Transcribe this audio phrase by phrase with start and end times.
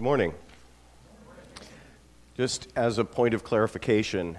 [0.00, 0.32] Good morning.
[2.34, 4.38] Just as a point of clarification,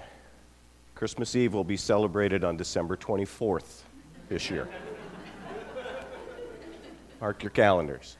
[0.96, 3.82] Christmas Eve will be celebrated on December 24th
[4.28, 4.68] this year.
[7.20, 8.18] Mark your calendars.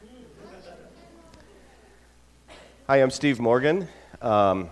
[2.86, 3.88] Hi, I'm Steve Morgan,
[4.22, 4.70] um,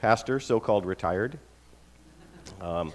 [0.00, 1.38] pastor, so called retired.
[2.60, 2.92] Um,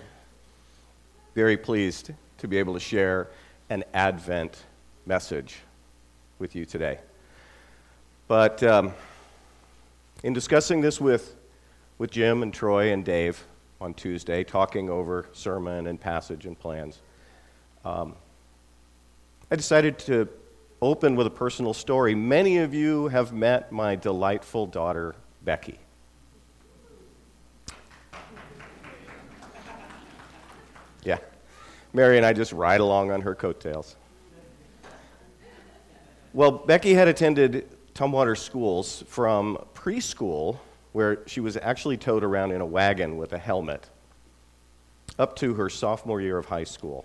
[1.33, 3.29] very pleased to be able to share
[3.71, 4.65] an Advent
[5.07, 5.61] message
[6.37, 6.99] with you today.
[8.29, 8.93] But um,
[10.21, 11.35] in discussing this with,
[11.97, 13.43] with Jim and Troy and Dave
[13.81, 16.99] on Tuesday, talking over sermon and passage and plans,
[17.83, 18.13] um,
[19.49, 20.29] I decided to
[20.79, 22.13] open with a personal story.
[22.13, 25.79] Many of you have met my delightful daughter, Becky.
[31.01, 31.17] Yeah.
[31.93, 33.95] Mary and I just ride along on her coattails.
[36.31, 37.67] Well, Becky had attended
[37.99, 40.57] Tumwater schools from preschool,
[40.93, 43.89] where she was actually towed around in a wagon with a helmet,
[45.17, 47.03] up to her sophomore year of high school.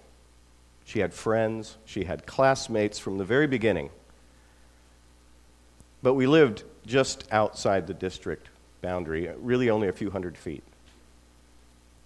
[0.85, 3.91] She had friends, she had classmates from the very beginning.
[6.01, 10.63] But we lived just outside the district boundary, really only a few hundred feet.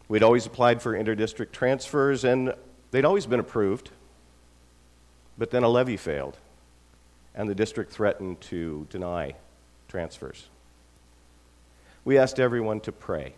[0.08, 2.55] We'd always applied for interdistrict transfers, and
[2.91, 3.91] they'd always been approved.
[5.36, 6.39] But then a levy failed
[7.39, 9.33] and the district threatened to deny
[9.86, 10.48] transfers.
[12.05, 13.33] We asked everyone to pray.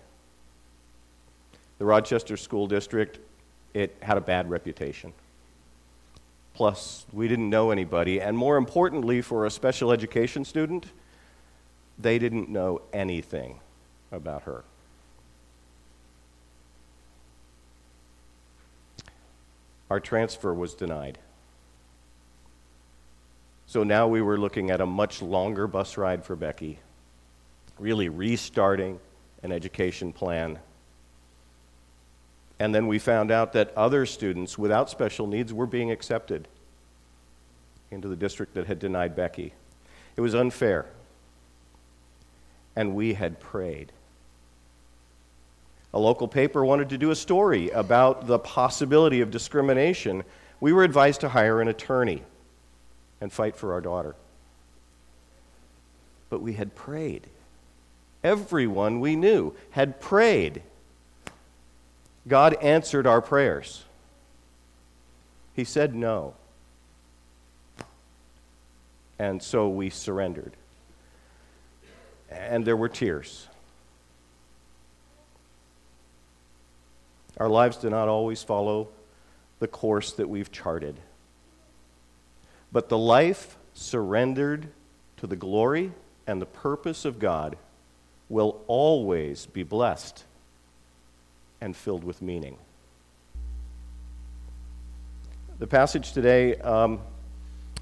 [1.79, 3.19] The Rochester School District,
[3.75, 5.13] it had a bad reputation.
[6.55, 10.87] Plus, we didn't know anybody, and more importantly, for a special education student,
[11.99, 13.61] they didn't know anything
[14.11, 14.65] about her.
[19.91, 21.19] Our transfer was denied.
[23.71, 26.81] So now we were looking at a much longer bus ride for Becky,
[27.79, 28.99] really restarting
[29.45, 30.59] an education plan.
[32.59, 36.49] And then we found out that other students without special needs were being accepted
[37.93, 39.55] into the district that had denied Becky.
[40.17, 40.87] It was unfair.
[42.75, 43.93] And we had prayed.
[45.95, 50.25] A local paper wanted to do a story about the possibility of discrimination.
[50.59, 52.25] We were advised to hire an attorney
[53.21, 54.15] and fight for our daughter.
[56.29, 57.27] But we had prayed.
[58.23, 60.63] Everyone we knew had prayed.
[62.29, 63.85] God answered our prayers.
[65.55, 66.35] He said no.
[69.19, 70.53] And so we surrendered.
[72.31, 73.49] And there were tears.
[77.37, 78.89] Our lives do not always follow
[79.59, 80.97] the course that we've charted.
[82.73, 84.69] But the life surrendered
[85.17, 85.93] to the glory
[86.27, 87.57] and the purpose of God
[88.29, 90.25] will always be blessed
[91.61, 92.57] and filled with meaning.
[95.59, 97.01] The passage today um,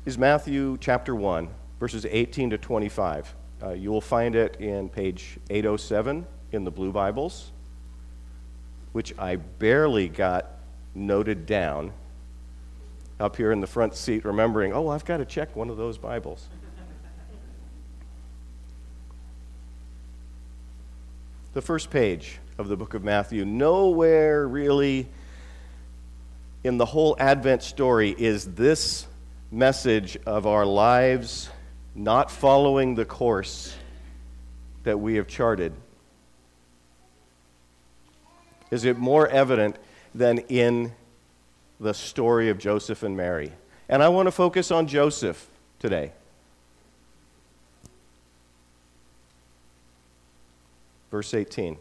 [0.05, 1.49] is Matthew chapter 1,
[1.79, 3.35] verses 18 to 25.
[3.63, 7.53] Uh, you will find it in page 807 in the Blue Bibles,
[8.93, 10.51] which I barely got
[10.95, 11.93] noted down
[13.21, 15.99] up here in the front seat, remembering, oh, I've got to check one of those
[15.99, 16.49] Bibles.
[21.55, 25.09] the first page of the book of Matthew, nowhere really
[26.63, 29.07] in the whole Advent story is this
[29.51, 31.49] message of our lives
[31.95, 33.75] not following the course
[34.85, 35.73] that we have charted.
[38.71, 39.77] Is it more evident
[40.15, 40.93] than in
[41.81, 43.53] the story of Joseph and Mary.
[43.89, 46.13] And I want to focus on Joseph today.
[51.11, 51.77] Verse 18.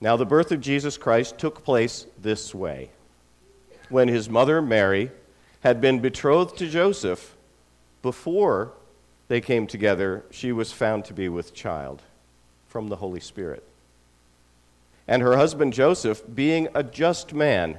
[0.00, 2.90] Now, the birth of Jesus Christ took place this way.
[3.88, 5.10] When his mother, Mary,
[5.60, 7.34] had been betrothed to Joseph,
[8.02, 8.72] before
[9.28, 12.02] they came together, she was found to be with child
[12.68, 13.64] from the Holy Spirit.
[15.08, 17.78] And her husband Joseph, being a just man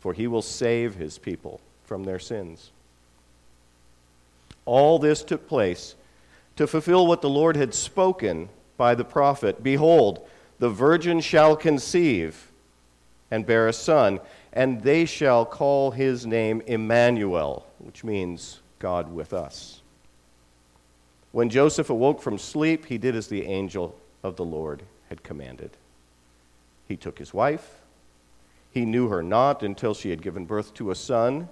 [0.00, 2.70] for he will save his people from their sins.
[4.64, 5.94] All this took place
[6.56, 10.26] to fulfill what the Lord had spoken by the prophet Behold,
[10.58, 12.50] the virgin shall conceive
[13.30, 14.20] and bear a son,
[14.52, 19.82] and they shall call his name Emmanuel, which means God with us.
[21.32, 25.70] When Joseph awoke from sleep, he did as the angel of the Lord had commanded.
[26.88, 27.79] He took his wife.
[28.72, 31.48] He knew her not until she had given birth to a son,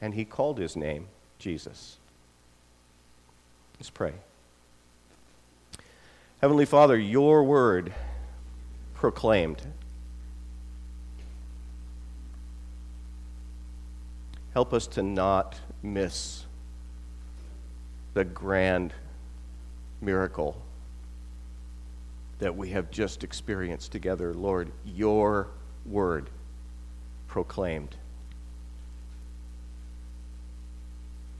[0.00, 1.08] and he called his name
[1.38, 1.98] Jesus.
[3.78, 4.14] Let's pray.
[6.40, 7.92] Heavenly Father, your word
[8.94, 9.62] proclaimed.
[14.54, 16.44] Help us to not miss
[18.14, 18.92] the grand
[20.00, 20.60] miracle
[22.40, 24.34] that we have just experienced together.
[24.34, 25.48] Lord, your
[25.86, 26.28] word
[27.28, 27.94] proclaimed.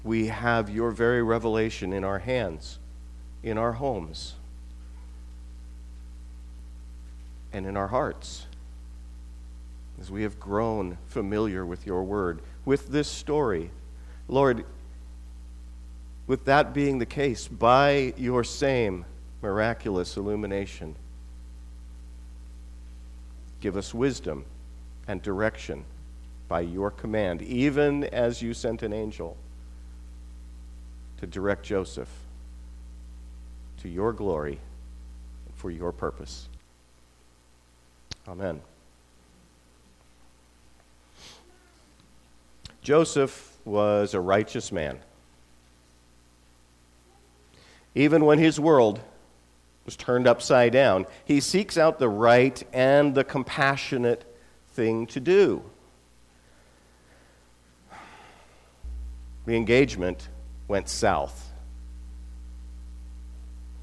[0.04, 2.78] We have your very revelation in our hands,
[3.42, 4.34] in our homes,
[7.52, 8.46] and in our hearts
[10.00, 13.70] as we have grown familiar with your word, with this story.
[14.28, 14.64] Lord,
[16.26, 19.04] with that being the case, by your same
[19.42, 20.94] miraculous illumination,
[23.60, 24.44] give us wisdom
[25.08, 25.84] and direction
[26.48, 29.36] by your command, even as you sent an angel
[31.18, 32.08] to direct Joseph
[33.82, 34.58] to your glory
[35.46, 36.48] and for your purpose.
[38.28, 38.60] Amen.
[42.82, 44.98] Joseph was a righteous man.
[47.94, 49.00] Even when his world
[49.90, 54.24] was turned upside down, he seeks out the right and the compassionate
[54.68, 55.64] thing to do.
[59.46, 60.28] The engagement
[60.68, 61.50] went south.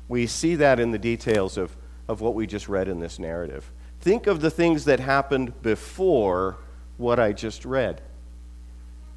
[0.08, 1.76] We see that in the details of,
[2.08, 3.70] of what we just read in this narrative.
[4.00, 6.56] Think of the things that happened before
[6.96, 8.02] what I just read.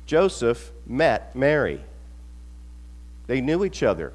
[0.06, 1.84] Joseph met Mary,
[3.28, 4.12] they knew each other.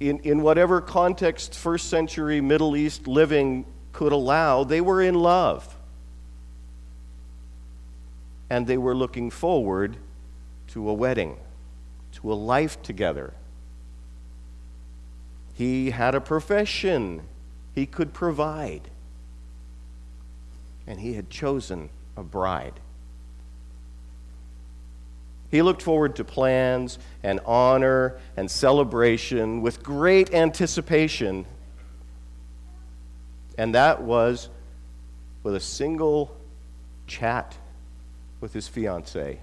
[0.00, 5.76] In, in whatever context first century Middle East living could allow, they were in love.
[8.50, 9.96] And they were looking forward
[10.68, 11.36] to a wedding,
[12.12, 13.32] to a life together.
[15.54, 17.22] He had a profession
[17.74, 18.82] he could provide.
[20.86, 22.80] And he had chosen a bride.
[25.54, 31.46] He looked forward to plans and honor and celebration with great anticipation.
[33.56, 34.48] And that was
[35.44, 36.36] with a single
[37.06, 37.56] chat
[38.40, 39.38] with his fiancee,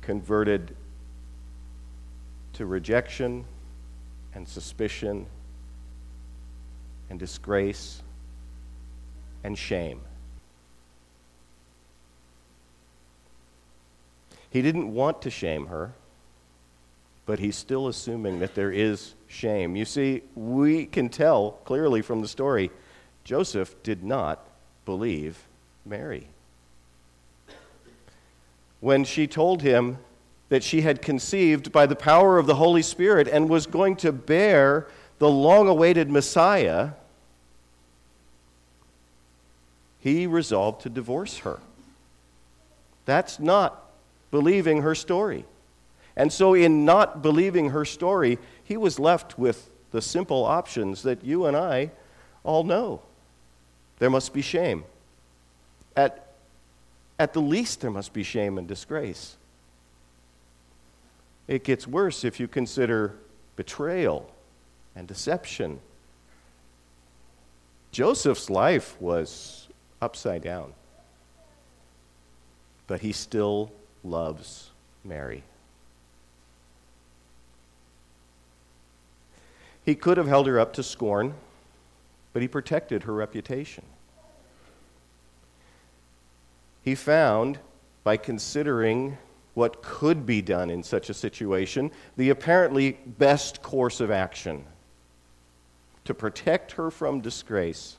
[0.00, 0.74] converted
[2.54, 3.44] to rejection
[4.34, 5.26] and suspicion
[7.10, 8.02] and disgrace
[9.44, 10.00] and shame.
[14.54, 15.94] He didn't want to shame her,
[17.26, 19.74] but he's still assuming that there is shame.
[19.74, 22.70] You see, we can tell clearly from the story
[23.24, 24.46] Joseph did not
[24.84, 25.42] believe
[25.84, 26.28] Mary.
[28.78, 29.98] When she told him
[30.50, 34.12] that she had conceived by the power of the Holy Spirit and was going to
[34.12, 34.86] bear
[35.18, 36.90] the long awaited Messiah,
[39.98, 41.58] he resolved to divorce her.
[43.04, 43.83] That's not
[44.34, 45.44] believing her story.
[46.16, 51.22] And so, in not believing her story, he was left with the simple options that
[51.22, 51.92] you and I
[52.42, 53.00] all know.
[54.00, 54.82] There must be shame.
[55.96, 56.34] At,
[57.16, 59.36] at the least, there must be shame and disgrace.
[61.46, 63.14] It gets worse if you consider
[63.54, 64.28] betrayal
[64.96, 65.78] and deception.
[67.92, 69.68] Joseph's life was
[70.02, 70.72] upside down,
[72.88, 73.70] but he still
[74.04, 74.70] loves
[75.02, 75.42] Mary.
[79.84, 81.34] He could have held her up to scorn,
[82.32, 83.84] but he protected her reputation.
[86.82, 87.58] He found,
[88.02, 89.18] by considering
[89.54, 94.64] what could be done in such a situation, the apparently best course of action
[96.04, 97.96] to protect her from disgrace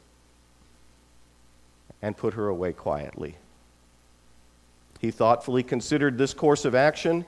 [2.02, 3.38] and put her away quietly.
[5.06, 7.28] He thoughtfully considered this course of action,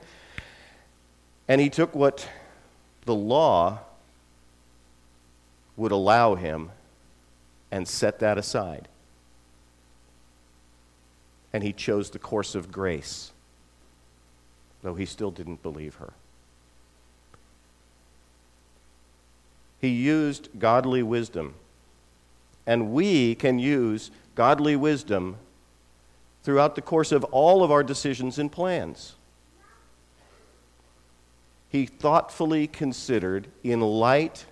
[1.46, 2.28] and he took what
[3.04, 3.78] the law
[5.76, 6.72] would allow him
[7.70, 8.88] and set that aside.
[11.52, 13.30] And he chose the course of grace.
[14.82, 16.14] though he still didn't believe her.
[19.80, 21.54] He used godly wisdom,
[22.66, 25.36] and we can use godly wisdom
[26.48, 29.16] throughout the course of all of our decisions and plans.
[31.68, 34.46] He thoughtfully considered, in light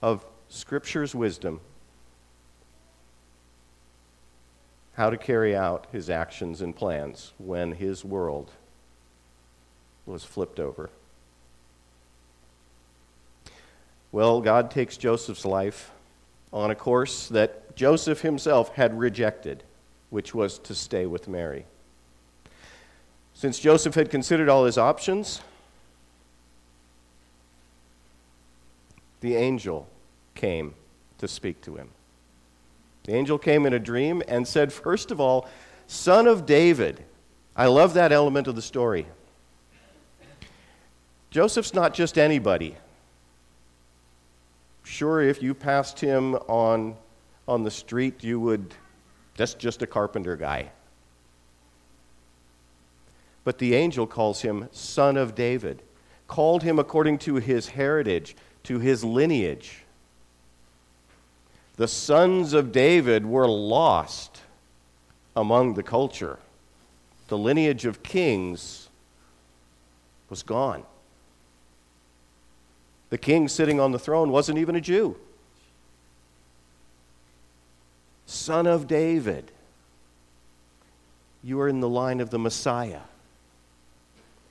[0.00, 1.58] of Scripture's wisdom,
[4.94, 8.52] how to carry out his actions and plans when his world
[10.06, 10.90] was flipped over.
[14.12, 15.90] Well, God takes Joseph's life
[16.52, 19.64] on a course that Joseph himself had rejected,
[20.16, 21.66] which was to stay with Mary.
[23.34, 25.42] Since Joseph had considered all his options,
[29.20, 29.86] the angel
[30.34, 30.72] came
[31.18, 31.90] to speak to him.
[33.04, 35.50] The angel came in a dream and said, First of all,
[35.86, 37.04] son of David.
[37.54, 39.04] I love that element of the story.
[41.28, 42.74] Joseph's not just anybody.
[44.82, 46.96] Sure, if you passed him on,
[47.46, 48.74] on the street, you would,
[49.36, 50.70] that's just a carpenter guy.
[53.44, 55.82] But the angel calls him son of David,
[56.26, 59.84] called him according to his heritage, to his lineage
[61.76, 64.40] the sons of David were lost
[65.34, 66.38] among the culture.
[67.28, 68.88] The lineage of kings
[70.30, 70.84] was gone.
[73.10, 75.16] The king sitting on the throne wasn't even a Jew.
[78.26, 79.52] Son of David,
[81.42, 83.02] you are in the line of the Messiah.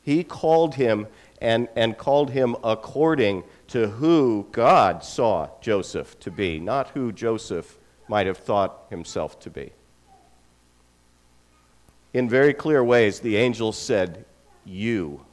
[0.01, 1.07] He called him
[1.41, 7.77] and, and called him according to who God saw Joseph to be, not who Joseph
[8.07, 9.71] might have thought himself to be.
[12.13, 14.23] In very clear ways, the angel said,
[14.63, 15.25] You.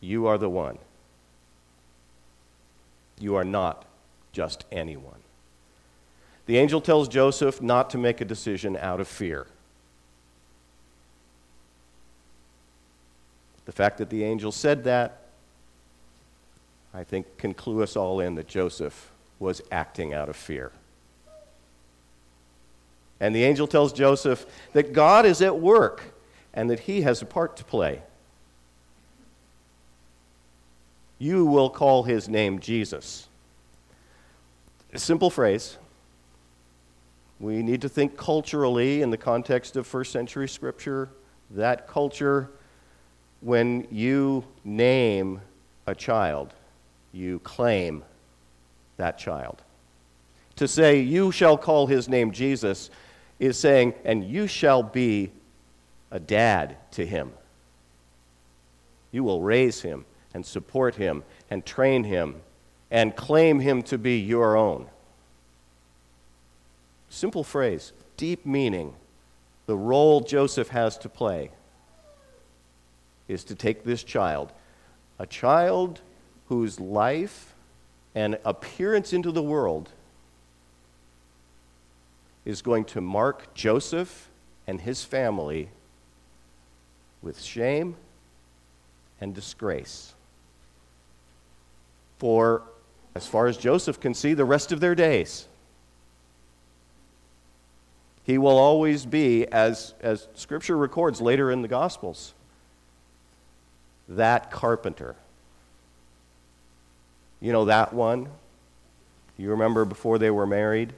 [0.00, 0.78] You are the one.
[3.20, 3.84] You are not
[4.32, 5.21] just anyone.
[6.52, 9.46] The angel tells Joseph not to make a decision out of fear.
[13.64, 15.22] The fact that the angel said that
[16.92, 20.72] I think, can clue us all in that Joseph was acting out of fear.
[23.18, 24.44] And the angel tells Joseph
[24.74, 26.02] that God is at work
[26.52, 28.02] and that he has a part to play.
[31.18, 33.26] You will call his name Jesus.
[34.92, 35.78] A simple phrase.
[37.42, 41.08] We need to think culturally in the context of first century scripture.
[41.50, 42.48] That culture,
[43.40, 45.40] when you name
[45.88, 46.54] a child,
[47.10, 48.04] you claim
[48.96, 49.60] that child.
[50.54, 52.90] To say, You shall call his name Jesus,
[53.40, 55.32] is saying, And you shall be
[56.12, 57.32] a dad to him.
[59.10, 62.36] You will raise him and support him and train him
[62.92, 64.86] and claim him to be your own.
[67.12, 68.94] Simple phrase, deep meaning.
[69.66, 71.50] The role Joseph has to play
[73.28, 74.50] is to take this child,
[75.18, 76.00] a child
[76.48, 77.54] whose life
[78.14, 79.90] and appearance into the world
[82.46, 84.30] is going to mark Joseph
[84.66, 85.68] and his family
[87.20, 87.94] with shame
[89.20, 90.14] and disgrace.
[92.18, 92.62] For,
[93.14, 95.46] as far as Joseph can see, the rest of their days.
[98.24, 102.34] He will always be, as, as Scripture records later in the Gospels,
[104.08, 105.16] that carpenter
[107.42, 108.28] you know that one?
[109.36, 110.92] You remember before they were married?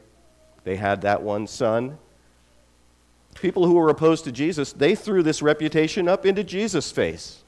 [0.65, 1.97] They had that one son.
[3.35, 7.43] People who were opposed to Jesus, they threw this reputation up into Jesus' face.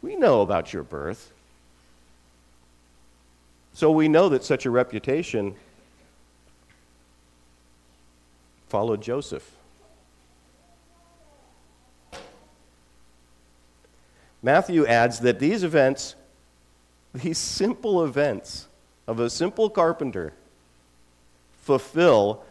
[0.00, 1.30] We know about your birth.
[3.74, 5.54] So we know that such a reputation
[8.70, 9.50] followed Joseph.
[14.42, 16.14] Matthew adds that these events
[17.12, 18.68] these simple events
[19.08, 20.32] of a simple carpenter
[21.62, 22.44] fulfill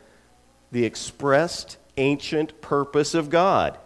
[0.72, 3.78] the expressed ancient purpose of God.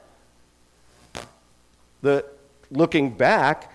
[2.01, 2.25] The,
[2.71, 3.71] looking back,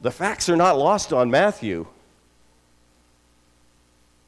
[0.00, 1.86] the facts are not lost on Matthew.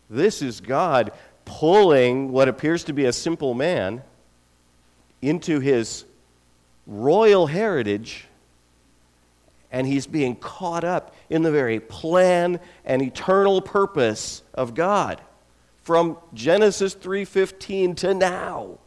[0.08, 1.10] This is God
[1.44, 4.02] pulling what appears to be a simple man
[5.22, 6.04] into his
[6.86, 8.26] royal heritage
[9.72, 15.20] and he's being caught up in the very plan and eternal purpose of God
[15.82, 18.78] from Genesis 3:15 to now.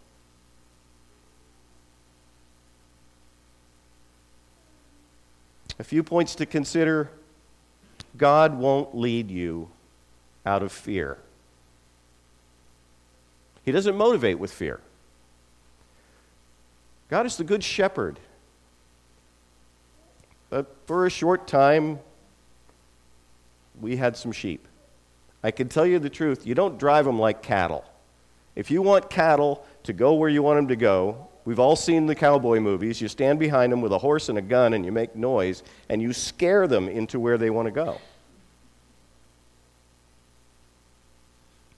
[5.80, 7.12] A few points to consider
[8.16, 9.70] God won't lead you
[10.46, 11.20] out of fear.
[13.68, 14.80] He doesn't motivate with fear.
[17.10, 18.18] God is the good shepherd.
[20.50, 22.00] But for a short time,
[23.82, 24.66] we had some sheep.
[25.44, 27.84] I can tell you the truth, you don't drive them like cattle.
[28.56, 32.06] If you want cattle to go where you want them to go, we've all seen
[32.06, 33.02] the cowboy movies.
[33.02, 36.02] You stand behind them with a horse and a gun and you make noise and
[36.02, 38.00] you scare them into where they want to go.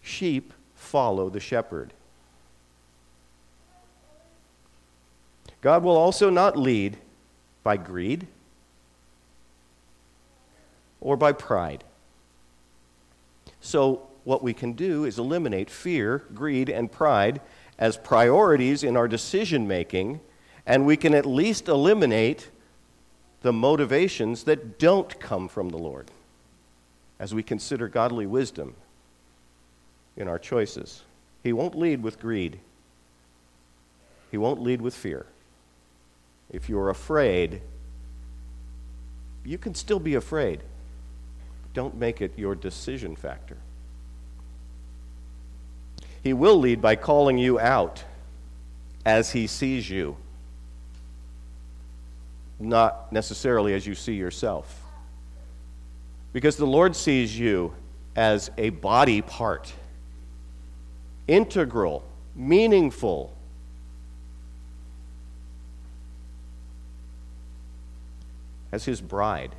[0.04, 0.54] Sheep
[0.90, 1.94] follow the shepherd.
[5.62, 6.98] God will also not lead
[7.64, 8.26] by greed
[11.00, 11.84] or by pride.
[13.62, 17.40] So, what we can do is eliminate fear, greed, and pride
[17.78, 20.20] as priorities in our decision making,
[20.66, 22.50] and we can at least eliminate
[23.42, 26.10] the motivations that don't come from the Lord
[27.20, 28.76] as we consider godly wisdom
[30.20, 31.02] in our choices.
[31.44, 32.60] He won't lead with greed,
[34.30, 35.26] He won't lead with fear.
[36.52, 37.62] If you're afraid,
[39.46, 40.62] you can still be afraid.
[41.74, 43.58] Don't make it your decision factor.
[46.22, 48.04] He will lead by calling you out
[49.06, 50.18] as he sees you,
[52.60, 54.84] not necessarily as you see yourself.
[56.34, 57.74] Because the Lord sees you
[58.16, 59.74] as a body part,
[61.30, 62.04] integral,
[62.36, 63.34] meaningful.
[68.72, 69.56] As his bride,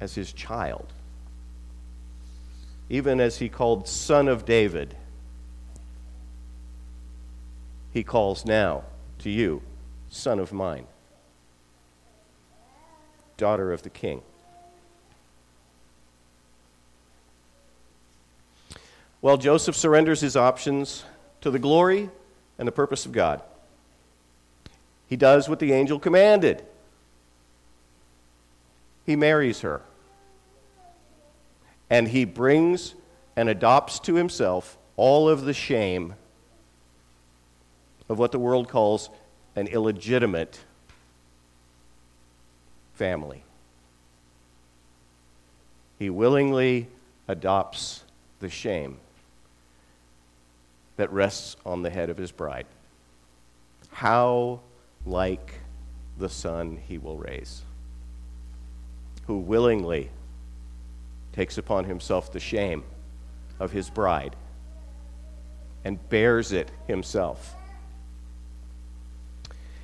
[0.00, 0.92] as his child,
[2.88, 4.94] even as he called Son of David
[7.92, 8.84] he calls now
[9.18, 9.62] to you,
[10.08, 10.86] son of mine,
[13.36, 14.22] daughter of the king.
[19.22, 21.04] Well, Joseph surrenders his options
[21.42, 22.10] to the glory
[22.58, 23.40] and the purpose of God.
[25.06, 26.64] He does what the angel commanded.
[29.06, 29.82] He marries her.
[31.88, 32.96] And he brings
[33.36, 36.14] and adopts to himself all of the shame
[38.08, 39.08] of what the world calls
[39.54, 40.58] an illegitimate
[42.94, 43.44] family.
[45.98, 46.88] He willingly
[47.28, 48.02] adopts
[48.40, 48.98] the shame
[51.02, 52.64] that rests on the head of his bride.
[53.90, 54.60] How
[55.04, 55.54] like
[56.16, 57.62] the son he will raise,
[59.26, 60.10] who willingly
[61.32, 62.84] takes upon himself the shame
[63.58, 64.36] of his bride
[65.84, 67.56] and bears it himself.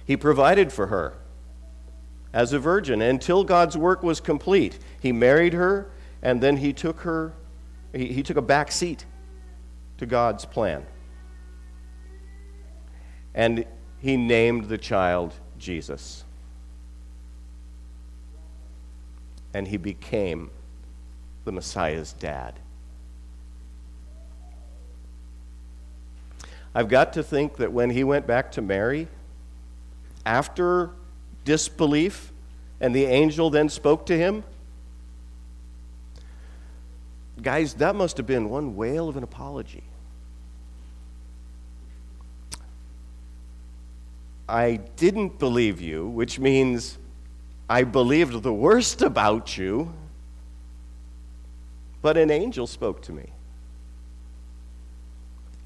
[0.04, 1.14] He provided for her
[2.32, 4.78] as a virgin until God's work was complete.
[5.00, 5.90] He married her,
[6.22, 7.32] and then he took her,
[7.92, 9.04] he, he took a back seat
[9.96, 10.86] to God's plan.
[13.34, 13.64] And
[14.00, 16.24] he named the child Jesus.
[19.54, 20.50] And he became
[21.44, 22.58] the Messiah's dad.
[26.74, 29.08] I've got to think that when he went back to Mary,
[30.26, 30.90] after
[31.44, 32.30] disbelief,
[32.80, 34.44] and the angel then spoke to him?
[37.40, 39.84] Guys, that must have been one whale of an apology.
[44.48, 46.98] I didn't believe you, which means
[47.68, 49.92] I believed the worst about you,
[52.00, 53.28] but an angel spoke to me.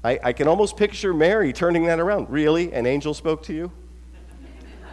[0.03, 2.29] I, I can almost picture Mary turning that around.
[2.29, 2.73] Really?
[2.73, 3.71] An angel spoke to you?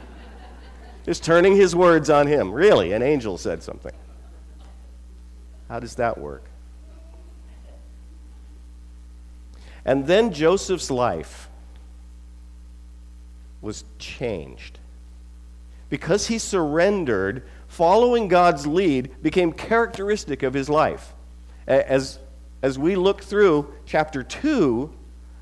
[1.04, 2.52] Just turning his words on him.
[2.52, 3.92] Really, an angel said something.
[5.68, 6.44] How does that work?
[9.84, 11.49] And then Joseph's life
[13.60, 14.78] was changed.
[15.88, 21.12] Because he surrendered, following God's lead became characteristic of his life.
[21.66, 22.18] As,
[22.62, 24.92] as we look through chapter 2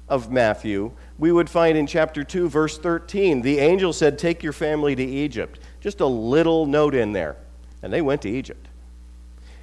[0.08, 4.52] of Matthew, we would find in chapter 2, verse 13, the angel said, Take your
[4.52, 5.60] family to Egypt.
[5.80, 7.36] Just a little note in there.
[7.82, 8.66] And they went to Egypt.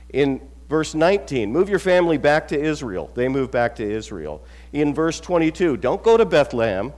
[0.09, 3.09] In verse 19, move your family back to Israel.
[3.15, 4.43] They moved back to Israel.
[4.71, 6.93] In verse 22, don't go to Bethlehem,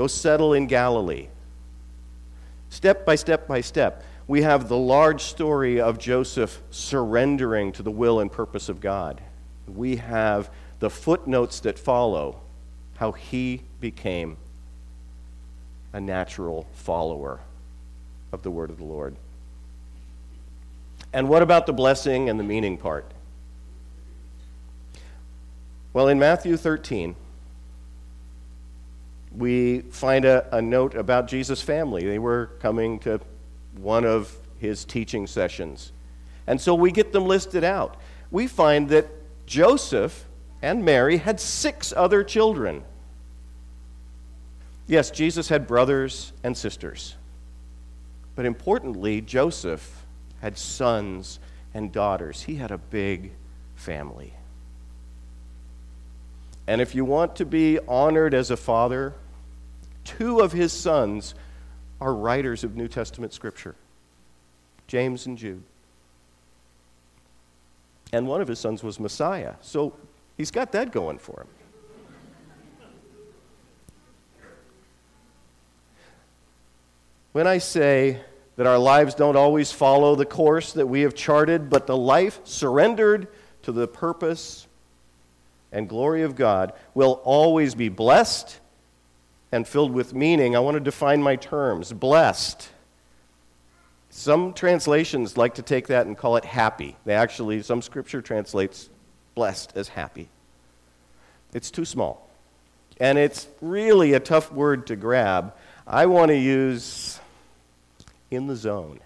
[0.00, 1.28] go settle in Galilee.
[2.70, 7.90] Step by step by step, we have the large story of Joseph surrendering to the
[7.90, 9.20] will and purpose of God.
[9.68, 12.40] We have the footnotes that follow
[12.96, 14.38] how he became
[15.92, 17.40] a natural follower
[18.32, 19.14] of the word of the Lord.
[21.12, 23.04] And what about the blessing and the meaning part?
[25.92, 27.16] Well, in Matthew 13,
[29.30, 32.04] we find a, a note about Jesus' family.
[32.04, 33.20] They were coming to
[33.76, 35.92] one of his teaching sessions.
[36.46, 37.96] And so we get them listed out.
[38.30, 39.06] We find that
[39.46, 40.26] Joseph
[40.62, 42.82] and Mary had six other children.
[44.86, 47.14] Yes, Jesus had brothers and sisters.
[48.34, 50.04] But importantly, Joseph
[50.40, 51.38] had sons
[51.72, 52.42] and daughters.
[52.42, 53.32] He had a big
[53.76, 54.34] family.
[56.66, 59.14] And if you want to be honored as a father,
[60.04, 61.34] two of his sons
[62.00, 63.74] are writers of New Testament scripture
[64.86, 65.62] James and Jude.
[68.12, 69.54] And one of his sons was Messiah.
[69.60, 69.94] So
[70.36, 71.48] he's got that going for him.
[77.32, 78.20] When I say
[78.56, 82.40] that our lives don't always follow the course that we have charted, but the life
[82.42, 83.28] surrendered
[83.62, 84.66] to the purpose
[85.72, 88.58] and glory of God will always be blessed
[89.52, 90.56] and filled with meaning.
[90.56, 91.92] I want to define my terms.
[91.92, 92.68] Blessed.
[94.10, 96.96] Some translations like to take that and call it happy.
[97.04, 98.88] They actually, some scripture translates
[99.34, 100.28] blessed as happy.
[101.52, 102.28] It's too small.
[102.98, 105.54] And it's really a tough word to grab.
[105.86, 107.18] I want to use
[108.30, 109.00] in the zone.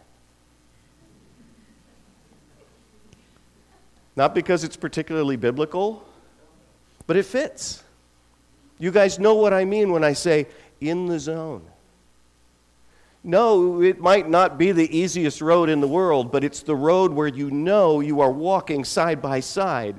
[4.17, 6.05] Not because it's particularly biblical,
[7.07, 7.83] but it fits.
[8.79, 10.47] You guys know what I mean when I say
[10.81, 11.63] in the zone.
[13.23, 17.13] No, it might not be the easiest road in the world, but it's the road
[17.13, 19.99] where you know you are walking side by side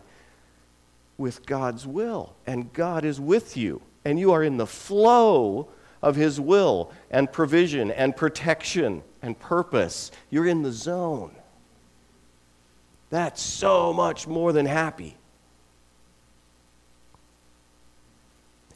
[1.17, 5.69] with God's will, and God is with you, and you are in the flow
[6.03, 10.11] of His will and provision and protection and purpose.
[10.29, 11.31] You're in the zone.
[13.09, 15.17] That's so much more than happy.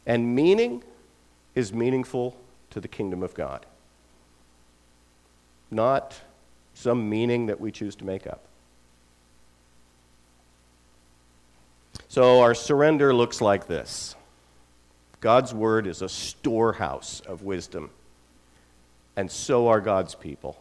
[0.06, 0.84] And meaning
[1.56, 2.36] is meaningful
[2.72, 3.66] to the kingdom of God,
[5.72, 6.20] not
[6.74, 8.42] some meaning that we choose to make up.
[12.08, 14.16] So our surrender looks like this
[15.22, 17.90] God's word is a storehouse of wisdom,
[19.16, 20.60] and so are God's people.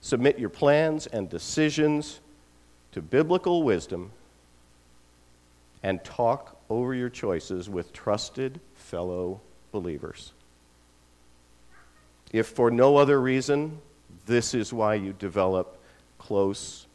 [0.00, 2.20] Submit your plans and decisions
[2.92, 4.12] to biblical wisdom
[5.82, 9.40] and talk over your choices with trusted fellow
[9.72, 10.32] believers.
[12.32, 13.78] If for no other reason,
[14.26, 15.78] this is why you develop
[16.18, 16.86] close,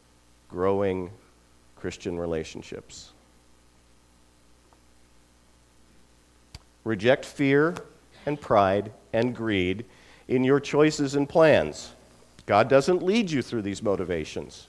[0.49, 1.09] growing
[1.75, 3.11] Christian relationships.
[6.83, 7.75] Reject fear
[8.25, 9.85] and pride and greed
[10.27, 11.91] in your choices and plans.
[12.45, 14.67] God doesn't lead you through these motivations.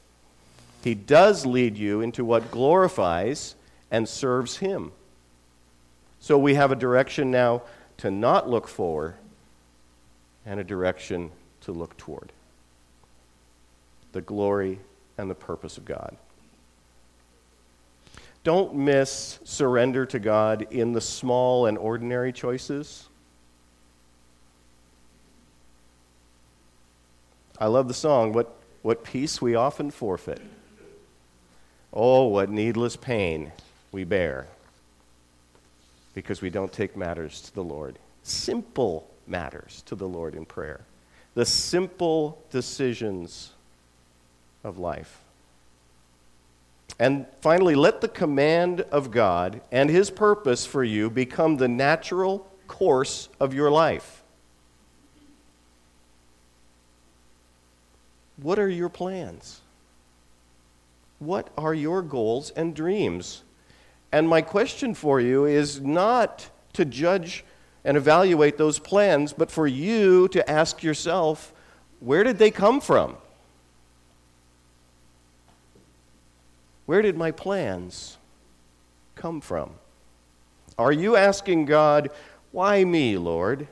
[0.82, 3.54] He does lead you into what glorifies
[3.94, 4.90] and serves Him.
[6.18, 7.62] So we have a direction now
[7.98, 9.14] to not look forward
[10.44, 11.30] and a direction
[11.60, 12.32] to look toward
[14.10, 14.80] the glory
[15.16, 16.16] and the purpose of God.
[18.42, 23.08] Don't miss surrender to God in the small and ordinary choices.
[27.60, 30.42] I love the song, What, what Peace We Often Forfeit.
[31.92, 33.52] Oh, what needless pain
[33.94, 34.48] we bear
[36.14, 37.96] because we don't take matters to the Lord.
[38.24, 40.80] Simple matters to the Lord in prayer.
[41.34, 43.52] The simple decisions
[44.64, 45.20] of life.
[46.98, 52.48] And finally, let the command of God and His purpose for you become the natural
[52.66, 54.24] course of your life.
[58.42, 59.60] What are your plans?
[61.20, 63.43] What are your goals and dreams?
[64.14, 67.44] And my question for you is not to judge
[67.84, 71.52] and evaluate those plans, but for you to ask yourself,
[71.98, 73.16] where did they come from?
[76.86, 78.16] Where did my plans
[79.16, 79.70] come from?
[80.78, 82.08] Are you asking God,
[82.52, 83.66] why me, Lord?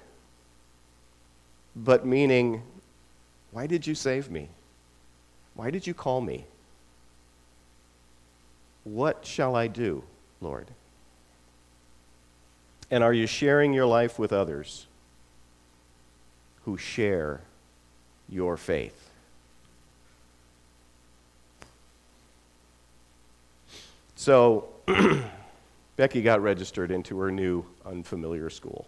[1.77, 2.65] But meaning,
[3.53, 4.49] why did you save me?
[5.55, 6.47] Why did you call me?
[8.83, 10.03] What shall I do,
[10.43, 10.67] Lord?
[12.91, 14.87] And are you sharing your life with others
[16.65, 17.41] who share
[18.29, 19.11] your faith?
[24.17, 24.69] So,
[25.97, 28.87] Becky got registered into her new unfamiliar school.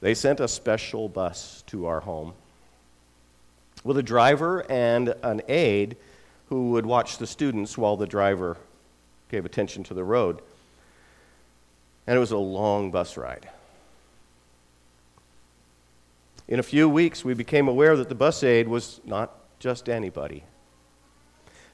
[0.00, 2.34] They sent a special bus to our home
[3.84, 5.96] with a driver and an aide
[6.48, 8.56] who would watch the students while the driver
[9.30, 10.40] gave attention to the road.
[12.06, 13.48] And it was a long bus ride.
[16.48, 20.44] In a few weeks, we became aware that the bus aide was not just anybody.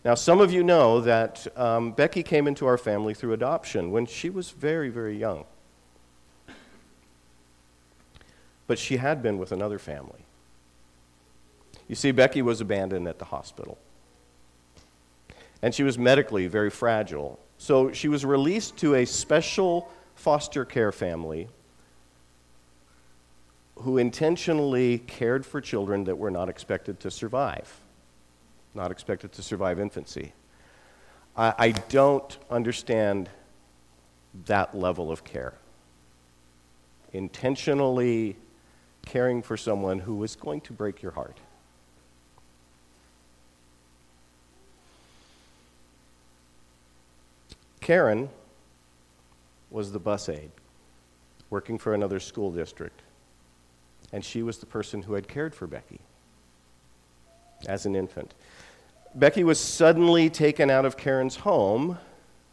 [0.04, 4.06] Now, some of you know that um, Becky came into our family through adoption when
[4.06, 5.44] she was very, very young.
[8.66, 10.24] But she had been with another family.
[11.86, 13.76] You see, Becky was abandoned at the hospital.
[15.62, 17.38] And she was medically very fragile.
[17.56, 21.48] So she was released to a special foster care family
[23.76, 27.80] who intentionally cared for children that were not expected to survive,
[28.74, 30.32] not expected to survive infancy.
[31.36, 33.28] I, I don't understand
[34.46, 35.54] that level of care.
[37.12, 38.36] Intentionally
[39.04, 41.38] caring for someone who is going to break your heart.
[47.82, 48.30] Karen
[49.70, 50.50] was the bus aide
[51.50, 53.02] working for another school district
[54.12, 56.00] and she was the person who had cared for Becky
[57.66, 58.34] as an infant.
[59.14, 61.98] Becky was suddenly taken out of Karen's home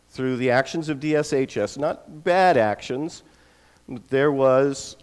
[0.09, 3.23] through the actions of DSHS, not bad actions.
[4.09, 4.97] There was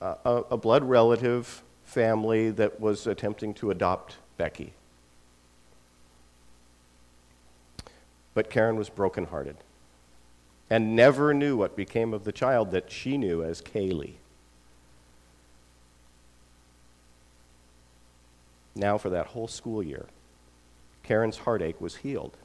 [0.00, 4.72] a, a blood relative family that was attempting to adopt Becky.
[8.36, 9.56] But Karen was brokenhearted
[10.68, 14.16] and never knew what became of the child that she knew as Kaylee.
[18.76, 20.04] now for that whole school year,
[21.02, 22.36] Karen's heartache was healed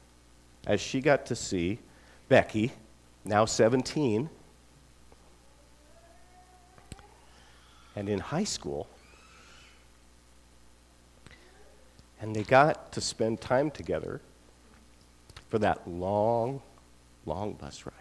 [0.66, 1.78] as she got to see
[2.30, 2.72] Becky,
[3.22, 4.30] now 17,
[7.94, 8.88] and in high school.
[12.18, 14.22] And they got to spend time together
[15.52, 16.62] for that long,
[17.26, 17.92] long bus ride.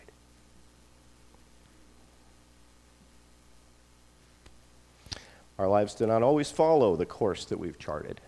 [5.60, 8.22] Our lives do not always follow the course that we've charted.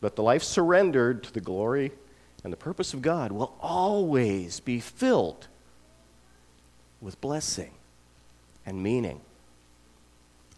[0.00, 1.90] But the life surrendered to the glory
[2.44, 5.48] and the purpose of God will always be filled
[7.00, 7.72] with blessing
[8.64, 9.20] and meaning.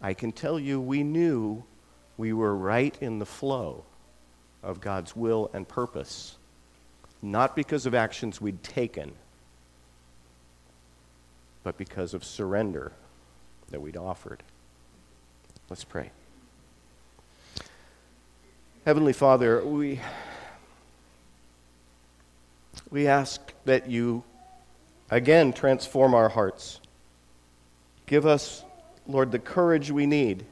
[0.03, 1.63] I can tell you, we knew
[2.15, 3.85] we were right in the flow
[4.61, 6.35] of God's will and purpose,
[7.21, 9.11] not because of actions we'd taken,
[11.63, 12.91] but because of surrender
[13.69, 14.41] that we'd offered.
[15.69, 16.11] Let's pray.
[18.85, 19.99] Heavenly Father, we,
[22.89, 24.23] we ask that you
[25.11, 26.79] again transform our hearts.
[28.07, 28.63] Give us,
[29.05, 30.45] Lord, the courage we need.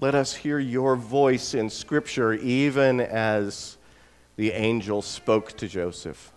[0.00, 3.75] Let us hear your voice in Scripture, even as
[4.36, 6.32] the angel spoke to Joseph.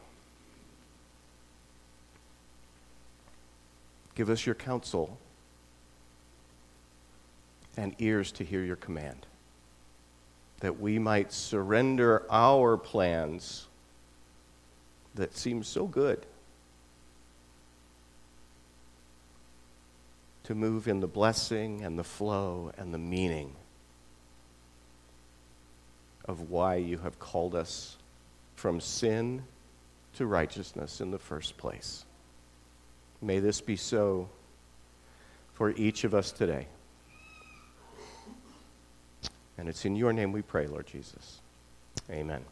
[4.16, 5.18] Give us your counsel
[7.78, 9.26] and ears to hear your command,
[10.60, 13.68] that we might surrender our plans
[15.16, 16.26] that seem so good
[20.44, 23.54] to move in the blessing and the flow and the meaning
[26.30, 27.98] of why you have called us
[28.54, 29.42] from sin
[30.14, 32.06] to righteousness in the first place.
[33.20, 34.30] May this be so
[35.54, 36.68] for each of us today.
[39.58, 41.40] And it's in your name we pray, Lord Jesus.
[42.12, 42.46] Amen.